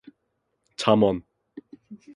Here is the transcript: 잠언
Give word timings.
잠언 0.79 1.17